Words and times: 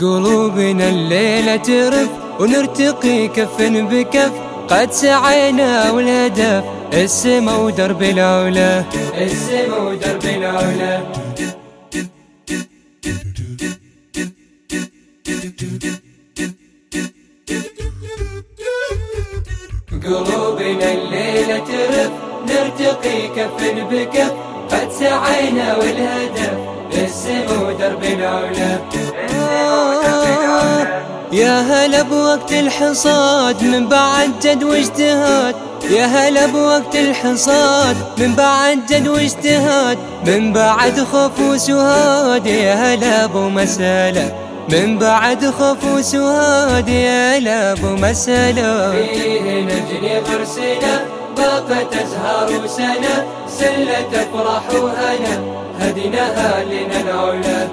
قلوبنا 0.00 0.88
الليلة 0.88 1.56
ترف 1.56 2.08
ونرتقي 2.40 3.28
كف 3.28 3.62
بكف. 3.62 4.32
قد 4.68 4.92
سعينا 4.92 5.90
والهدف 5.90 6.64
السما 6.92 7.56
ودرب 7.56 8.02
العلا. 8.02 8.84
السما 9.18 9.76
ودرب 9.76 10.24
العلا. 10.24 11.00
قلوبنا 20.04 20.92
الليلة 20.92 21.58
ترف 21.58 22.10
نرتقي 22.48 23.28
كف 23.36 23.58
بكف. 23.90 24.32
قد 24.70 24.90
سعينا 24.90 25.76
والهدف 25.76 26.58
السما 26.92 27.68
ودرب 27.68 28.04
العلا. 28.04 29.05
يا 31.36 31.60
هلا 31.60 32.02
بوقت 32.02 32.52
الحصاد 32.52 33.62
من 33.62 33.88
بعد 33.88 34.30
جد 34.42 34.64
واجتهاد؟ 34.64 35.54
يا 35.90 36.04
هلا 36.06 36.46
بوقت 36.46 36.96
الحصاد 36.96 37.96
من 38.18 38.34
بعد 38.34 38.86
جد 38.86 39.08
واجتهاد؟ 39.08 39.98
من 40.26 40.52
بعد 40.52 41.04
خوف 41.12 41.40
وسهاد 41.40 42.46
يا 42.46 42.74
هلا 42.74 43.24
أبو 43.24 43.48
مسألة. 43.48 44.34
من 44.68 44.98
بعد 44.98 45.50
خوف 45.50 45.84
وسهاد 45.84 46.88
يا 46.88 47.38
هلا 47.38 47.72
أبو 47.72 47.86
مسألة. 47.86 48.92
فيه 48.92 49.60
نجني 49.60 50.18
غرسنا. 50.18 51.04
باقت 51.36 51.94
ازهار 51.96 52.64
وسنة 52.64 53.26
سلة 53.48 54.08
افرح 54.22 54.82
وهنا 54.82 55.42
هديناها 55.80 56.64
لنا 56.64 57.00
العلا 57.00 57.68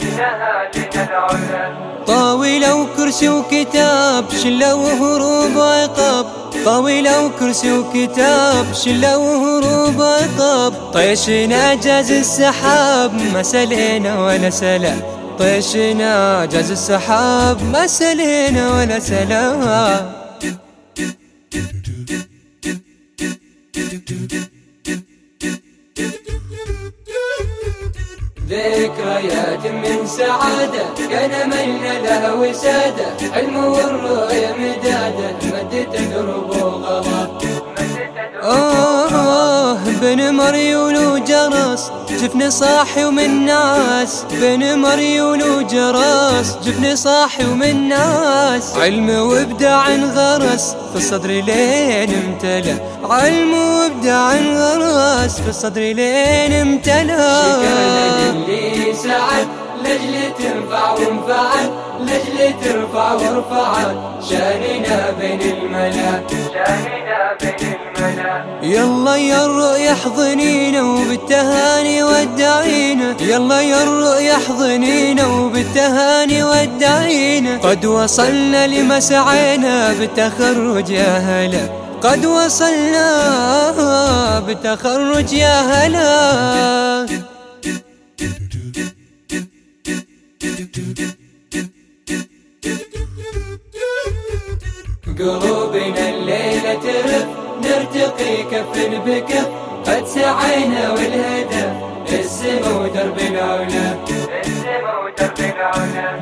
لنا 0.00 0.70
العلا 0.94 1.88
طاولة 2.06 2.74
وكرسي 2.74 3.28
وكتاب 3.28 4.24
شلة 4.42 4.74
وهروب 4.74 5.56
وعقاب. 5.56 6.26
طاولة 6.64 7.24
وكرسي 7.24 7.72
وكتاب 7.72 8.66
شلة 8.72 9.18
وهروب 9.18 9.98
وعقاب. 10.00 10.72
طيشنا 10.94 11.74
جاز 11.74 12.12
السحاب 12.12 13.12
ما 13.34 13.42
سلينا 13.42 14.20
ولا 14.20 14.50
سلام 14.50 15.02
طيشنا 15.38 16.44
جاز 16.44 16.70
السحاب 16.70 17.62
ما 17.72 17.86
سلينا 17.86 18.70
ولا 18.72 18.98
سلام 18.98 19.60
ذكريات 28.48 29.66
من 29.66 30.06
سعادة 30.06 30.84
كان 31.10 31.50
ملنا 31.50 31.98
لها 31.98 32.32
وسادة. 32.32 33.06
علم 33.34 33.56
والرؤيا 33.56 34.52
مدادة 34.58 35.36
مدت 35.44 35.96
درب 36.12 36.50
وغلا 36.50 37.28
آه 38.42 39.78
بن 40.00 40.34
مريول 40.34 41.06
وجرس 41.06 41.92
جفني 42.22 42.50
صاحي 42.50 43.04
ومن 43.04 43.46
ناس 43.46 44.24
بن 44.30 44.78
مريول 44.78 45.42
وجرس 45.42 46.58
جفني 46.64 46.96
صاحي 46.96 47.44
ومن 47.44 47.88
ناس 47.88 48.76
علم 48.76 49.10
وابداع 49.10 49.88
غرس. 49.88 50.74
في 50.92 50.96
الصدر 50.96 51.28
لين 51.28 52.10
امتلى 52.14 52.76
علم 53.02 53.52
وابداع 53.54 54.34
غرس. 54.34 55.40
في 55.40 55.48
الصدر 55.48 55.80
لين 55.80 56.52
امتلى 56.52 57.42
شكرا 57.44 58.32
للي 58.32 58.94
سعد 58.94 59.47
لجل 60.08 60.34
تنفع 60.38 60.92
وانفعت 60.92 61.70
لجل 62.00 62.54
ترفع 62.64 63.12
ورفعت 63.12 63.96
شاننا 64.30 65.10
بين 65.20 65.40
الملا 65.40 66.22
الملا 67.42 68.58
يلا 68.62 69.16
يا 69.16 69.44
الرؤيا 69.46 69.92
احضنينا 69.92 70.82
وبالتهاني 70.82 72.02
ودعينا. 72.02 73.16
يلا 73.20 73.60
يا 73.60 73.82
الرؤيا 73.82 74.36
احضنينا 74.36 75.26
وبالتهاني 75.26 76.44
ودعينا. 76.44 77.58
قد 77.58 77.86
وصلنا 77.86 78.66
لما 78.66 79.00
سعينا 79.00 79.92
بالتخرج 79.92 80.90
يا 80.90 81.18
هلا. 81.18 81.68
قد 82.02 82.26
وصلنا 82.26 83.08
بالتخرج 84.46 85.32
يا 85.32 85.60
هلا. 85.60 87.27
قلوبنا 95.18 96.08
الليلة 96.08 96.74
ترف 96.74 97.26
نرتقي 97.62 98.42
كف 98.50 98.72
بكف 99.06 99.48
قد 99.86 100.06
سعينا 100.06 100.90
والهدف 100.90 101.72
السما 102.12 102.78
ودرب 102.78 103.18
العلا 103.18 103.96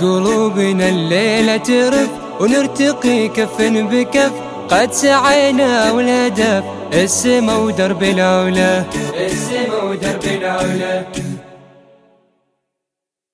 قلوبنا 0.00 0.88
الليلة 0.88 1.56
ترف 1.56 2.08
ونرتقي 2.40 3.28
كف 3.28 3.62
بكف 3.62 4.32
قد 4.70 4.92
سعينا 4.92 5.92
والهدف 5.92 6.64
السما 6.92 7.56
ودرب 7.56 8.02
العلا 8.02 8.84
السما 9.26 9.82
ودرب 9.82 10.24
العلا 10.24 11.04